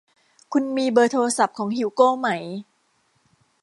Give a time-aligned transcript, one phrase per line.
[0.53, 2.27] คุณมีเบอร์โทรศัพท์ของฮิวโกไหม